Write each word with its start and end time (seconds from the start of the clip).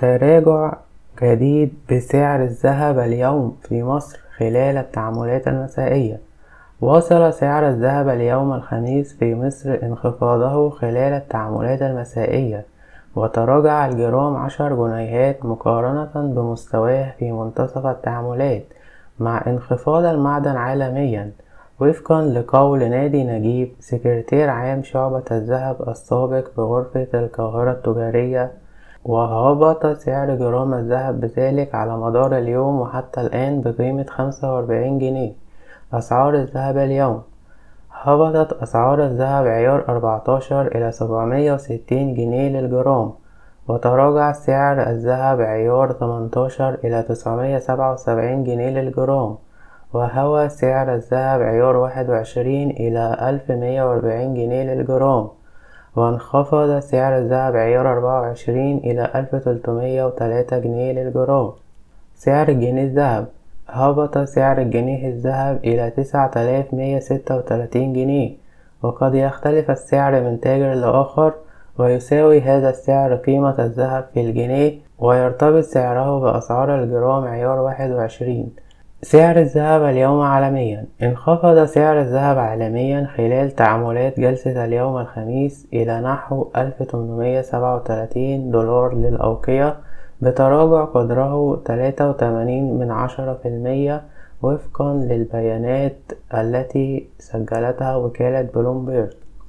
تراجع 0.00 0.72
جديد 1.22 1.74
بسعر 1.92 2.42
الذهب 2.42 2.98
اليوم 2.98 3.56
في 3.62 3.82
مصر 3.82 4.18
خلال 4.36 4.76
التعاملات 4.76 5.48
المسائية. 5.48 6.20
واصل 6.80 7.32
سعر 7.32 7.68
الذهب 7.68 8.08
اليوم 8.08 8.52
الخميس 8.52 9.16
في 9.16 9.34
مصر 9.34 9.78
انخفاضه 9.82 10.70
خلال 10.70 11.12
التعاملات 11.12 11.82
المسائية 11.82 12.64
وتراجع 13.16 13.86
الجرام 13.86 14.36
عشر 14.36 14.74
جنيهات 14.74 15.44
مقارنة 15.44 16.10
بمستواه 16.14 17.14
في 17.18 17.32
منتصف 17.32 17.86
التعاملات 17.86 18.64
مع 19.18 19.42
انخفاض 19.46 20.04
المعدن 20.04 20.56
عالميا 20.56 21.32
وفقا 21.80 22.22
لقول 22.22 22.90
نادي 22.90 23.24
نجيب 23.24 23.72
سكرتير 23.80 24.50
عام 24.50 24.82
شعبة 24.82 25.24
الذهب 25.30 25.88
السابق 25.88 26.48
بغرفة 26.56 27.08
القاهرة 27.14 27.70
التجارية 27.70 28.50
وهبط 29.08 29.86
سعر 29.86 30.34
جرام 30.34 30.74
الذهب 30.74 31.20
بذلك 31.20 31.74
على 31.74 31.96
مدار 31.96 32.38
اليوم 32.38 32.80
وحتى 32.80 33.20
الآن 33.20 33.60
بقيمة 33.60 34.04
خمسة 34.08 34.54
وأربعين 34.54 34.98
جنيه. 34.98 35.32
أسعار 35.92 36.34
الذهب 36.34 36.76
اليوم. 36.78 37.22
هبطت 37.92 38.52
أسعار 38.62 39.04
الذهب 39.04 39.46
عيار 39.46 39.84
أربعتاشر 39.88 40.66
إلى 40.66 40.92
سبعمية 40.92 41.52
وستين 41.52 42.14
جنيه 42.14 42.48
للجرام 42.48 43.12
وتراجع 43.68 44.32
سعر 44.32 44.90
الذهب 44.90 45.40
عيار 45.40 45.92
تمنتاشر 45.92 46.74
إلى 46.84 47.02
تسعمية 47.02 47.58
سبعة 47.58 47.92
وسبعين 47.92 48.44
جنيه 48.44 48.70
للجرام 48.80 49.36
وهوى 49.92 50.48
سعر 50.48 50.94
الذهب 50.94 51.42
عيار 51.42 51.76
واحد 51.76 52.10
وعشرين 52.10 52.70
إلى 52.70 53.16
ألف 53.28 53.50
مية 53.50 53.82
وأربعين 53.90 54.34
جنيه 54.34 54.74
للجرام. 54.74 55.37
وانخفض 55.98 56.78
سعر 56.78 57.18
الذهب 57.18 57.56
عيار 57.56 57.92
أربعة 57.92 58.20
وعشرين 58.20 58.78
إلى 58.78 59.10
ألف 59.14 59.34
تلتمية 59.44 60.04
وتلاتة 60.06 60.58
جنيه 60.58 60.92
للجرام. 60.92 61.50
سعر 62.16 62.48
الجنيه 62.48 62.84
الذهب. 62.84 63.26
هبط 63.68 64.18
سعر 64.18 64.58
الجنيه 64.58 65.08
الذهب 65.08 65.56
إلى 65.64 65.90
تسعة 65.90 66.30
آلاف 66.36 66.74
مية 66.74 66.98
ستة 66.98 67.36
وتلاتين 67.36 67.92
جنيه. 67.92 68.30
وقد 68.82 69.14
يختلف 69.14 69.70
السعر 69.70 70.20
من 70.20 70.40
تاجر 70.40 70.74
لآخر 70.74 71.32
ويساوي 71.78 72.40
هذا 72.40 72.70
السعر 72.70 73.16
قيمة 73.16 73.54
الذهب 73.58 74.04
في 74.14 74.20
الجنيه 74.20 74.78
ويرتبط 74.98 75.64
سعره 75.64 76.20
بأسعار 76.20 76.82
الجرام 76.82 77.24
عيار 77.24 77.58
واحد 77.58 77.90
وعشرين. 77.90 78.67
سعر 79.02 79.36
الذهب 79.36 79.82
اليوم 79.82 80.20
عالميا. 80.20 80.86
انخفض 81.02 81.64
سعر 81.64 82.00
الذهب 82.00 82.38
عالميا 82.38 83.06
خلال 83.16 83.50
تعاملات 83.50 84.20
جلسة 84.20 84.64
اليوم 84.64 84.98
الخميس 84.98 85.66
إلى 85.72 86.00
نحو 86.00 86.48
ألف 86.56 86.82
تمنمية 86.82 87.40
سبعة 87.40 87.76
وتلاتين 87.76 88.50
دولار 88.50 88.94
للأوقية 88.94 89.76
بتراجع 90.20 90.84
قدره 90.84 91.56
تلاتة 91.64 92.08
وتمانين 92.08 92.78
من 92.78 92.90
عشرة 92.90 93.38
في 93.42 93.48
المية 93.48 94.02
وفقا 94.42 94.94
للبيانات 94.94 95.98
التي 96.34 97.08
سجلتها 97.18 97.96
وكالة 97.96 98.42
بلومبرج 98.42 99.10